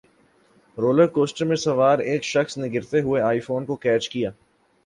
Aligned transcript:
roller 0.77 1.07
کوسٹرمیں 1.07 1.55
سوار 1.57 1.99
ایک 2.01 2.23
شخص 2.23 2.57
نے 2.57 2.67
گرتے 2.73 3.01
ہوئے 3.01 3.21
آئی 3.21 3.39
فون 3.39 3.65
کو 3.65 3.75
کیچ 3.75 4.09
کیا 4.09 4.29